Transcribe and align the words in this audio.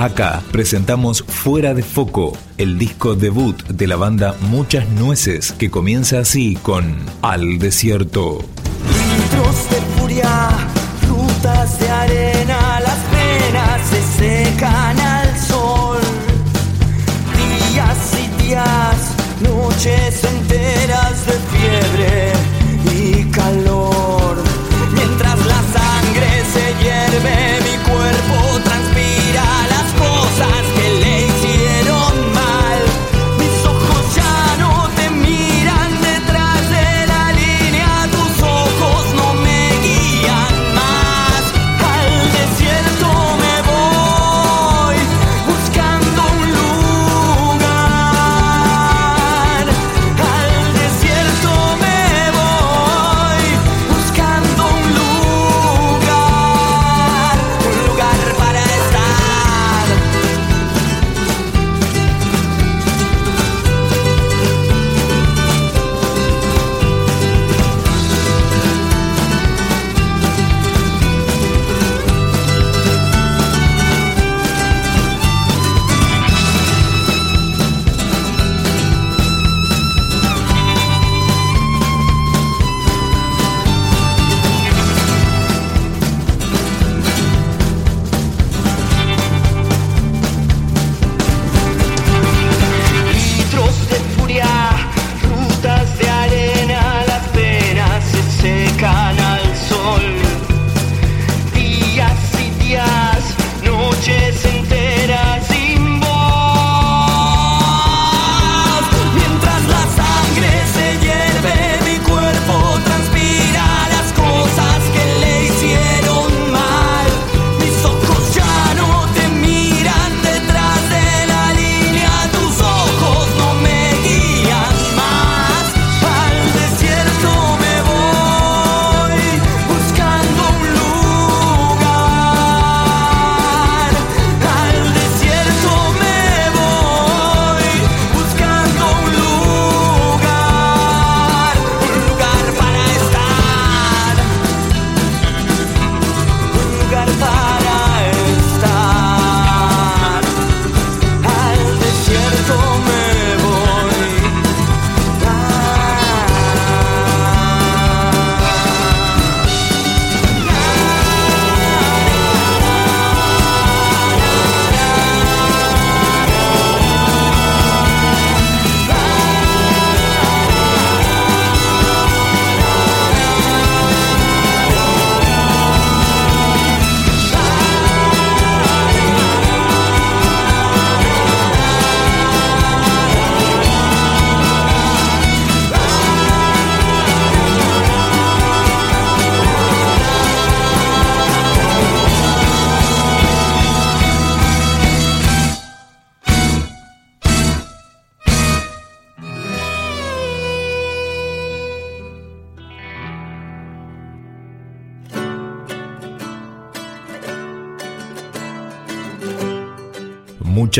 Acá 0.00 0.42
presentamos 0.50 1.22
Fuera 1.22 1.74
de 1.74 1.82
Foco, 1.82 2.32
el 2.56 2.78
disco 2.78 3.16
debut 3.16 3.62
de 3.66 3.86
la 3.86 3.96
banda 3.96 4.34
Muchas 4.40 4.88
Nueces, 4.88 5.52
que 5.52 5.70
comienza 5.70 6.20
así 6.20 6.56
con 6.62 6.96
Al 7.20 7.58
Desierto. 7.58 8.38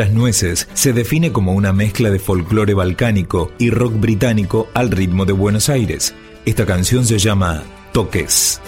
Muchas 0.00 0.14
Nueces 0.14 0.68
se 0.72 0.94
define 0.94 1.30
como 1.30 1.52
una 1.52 1.74
mezcla 1.74 2.08
de 2.08 2.18
folclore 2.18 2.72
balcánico 2.72 3.52
y 3.58 3.68
rock 3.68 4.00
británico 4.00 4.66
al 4.72 4.90
ritmo 4.90 5.26
de 5.26 5.34
Buenos 5.34 5.68
Aires. 5.68 6.14
Esta 6.46 6.64
canción 6.64 7.04
se 7.04 7.18
llama 7.18 7.64
Toques. 7.92 8.62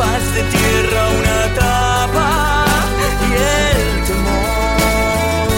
capas 0.00 0.34
de 0.34 0.42
tierra 0.42 1.08
una 1.18 1.54
tapa 1.54 2.66
y 3.28 3.32
el 3.68 4.04
temor 4.08 5.50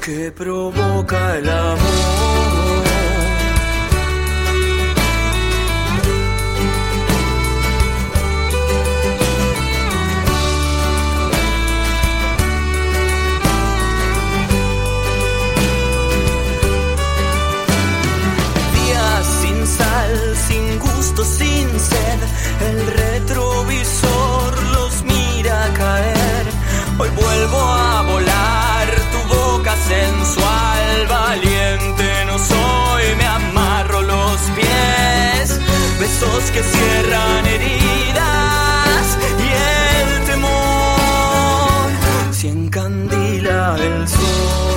que 0.00 0.32
provoca 0.32 1.38
el 1.38 1.48
amor. 1.48 2.14
sin 19.40 19.66
sal, 19.66 20.36
sin 20.46 20.78
gusto, 20.78 21.24
sin 21.24 21.68
sed. 21.80 23.03
besos 36.14 36.50
que 36.52 36.62
cierran 36.62 37.46
heridas 37.46 39.18
y 39.38 39.48
el 40.12 40.26
temor 40.26 41.90
si 42.32 42.48
encandila 42.48 43.76
el 43.80 44.08
sol. 44.08 44.73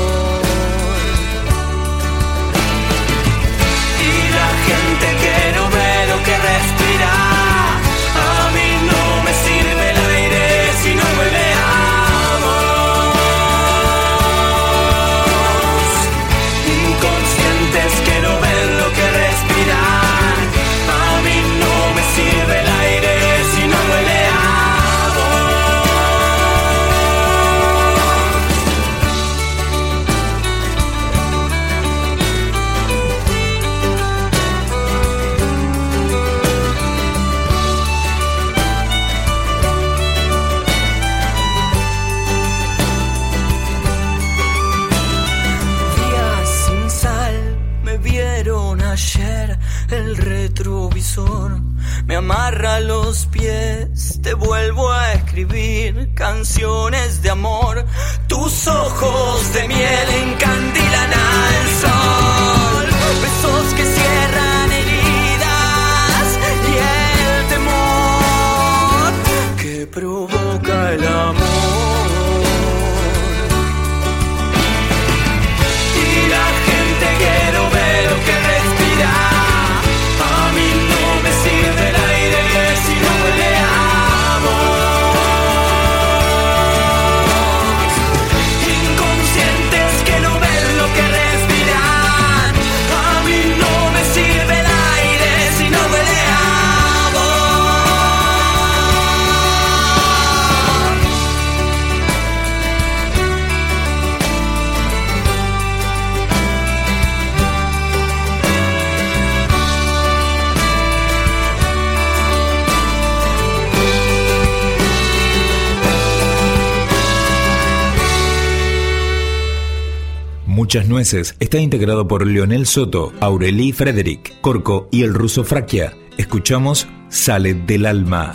Muchas 120.68 120.90
Nueces 120.90 121.34
está 121.40 121.60
integrado 121.60 122.10
por 122.10 122.28
Leonel 122.28 122.68
Soto, 122.68 123.14
Aureli 123.22 123.72
Frederick, 123.72 124.42
Corco 124.42 124.90
y 124.92 125.04
el 125.04 125.14
ruso 125.14 125.46
Fraquia. 125.46 125.96
Escuchamos 126.18 126.90
Sale 127.08 127.54
del 127.54 127.86
Alma. 127.86 128.34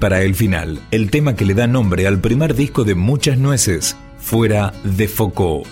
Para 0.00 0.22
el 0.22 0.36
final, 0.36 0.80
el 0.92 1.10
tema 1.10 1.34
que 1.34 1.44
le 1.44 1.54
da 1.54 1.66
nombre 1.66 2.06
al 2.06 2.20
primer 2.20 2.54
disco 2.54 2.84
de 2.84 2.94
Muchas 2.94 3.36
Nueces, 3.36 3.96
Fuera 4.20 4.72
de 4.84 5.08
Foco. 5.08 5.62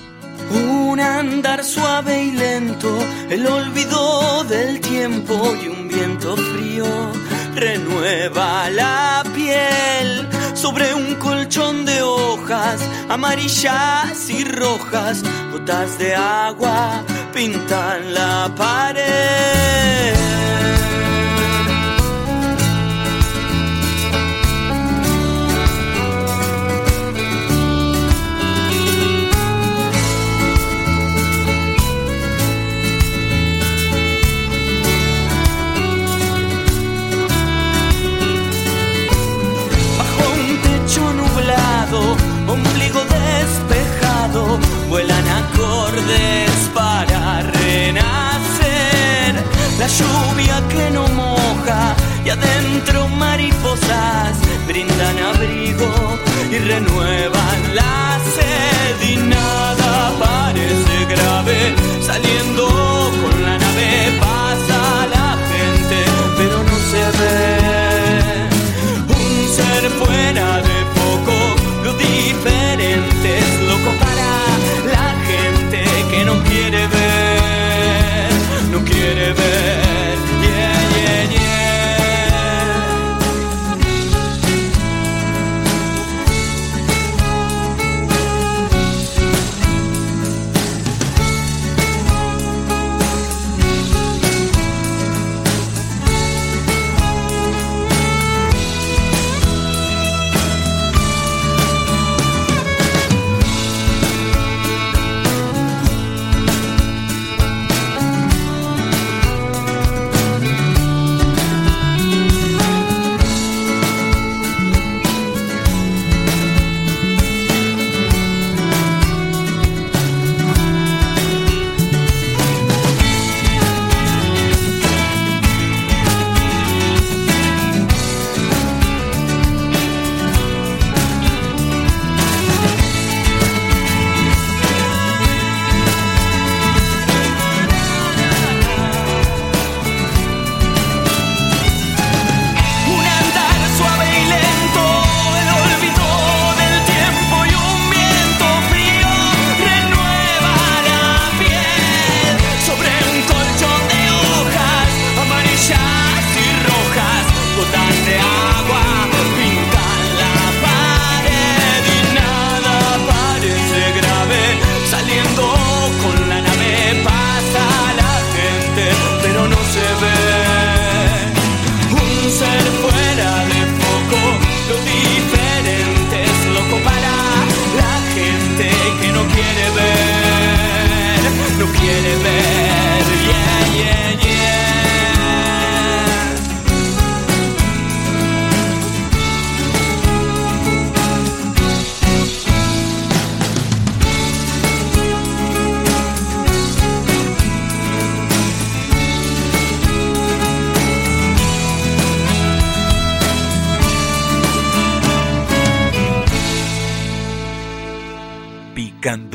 Un 0.51 0.99
andar 0.99 1.63
suave 1.63 2.25
y 2.25 2.33
lento, 2.33 2.99
el 3.31 3.47
olvido 3.47 4.43
del 4.45 4.81
tiempo 4.81 5.55
y 5.63 5.69
un 5.69 5.89
viento 5.89 6.37
frío 6.37 6.87
renueva 7.55 8.69
la 8.71 9.23
piel 9.35 10.27
sobre 10.55 10.93
un 10.93 11.15
colchón 11.17 11.85
de 11.85 12.03
hojas 12.03 12.81
amarillas 13.09 14.29
y 14.29 14.45
rojas, 14.45 15.23
gotas 15.53 15.99
de 15.99 16.17
agua 16.17 17.05
pintan 17.33 18.13
la 18.13 18.53
pared. 18.57 20.17